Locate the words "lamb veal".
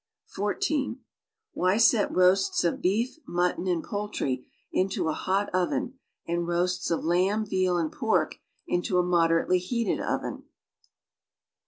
7.05-7.77